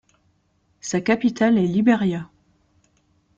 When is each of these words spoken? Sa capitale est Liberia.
Sa 0.81 0.99
capitale 0.99 1.59
est 1.59 1.67
Liberia. 1.67 2.27